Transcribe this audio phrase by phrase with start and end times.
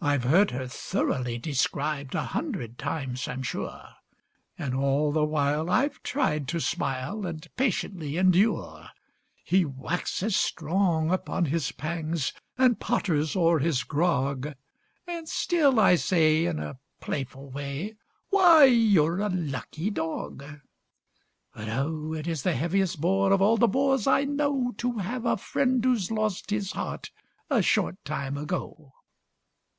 [0.00, 3.82] I've heard her thoroughly described A hundred times, I'm sure;
[4.56, 8.90] And all the while I've tried to smile, And patiently endure;
[9.42, 14.54] He waxes strong upon his pangs, And potters o'er his grog;
[15.08, 17.96] And still I say, in a playful way,
[18.30, 20.44] "Why you're a lucky dog!"
[21.52, 22.14] But oh!
[22.14, 25.84] it is the heaviest bore, Of all the bores I know, To have a friend
[25.84, 27.10] who's lost his heart
[27.50, 28.92] A short time ago.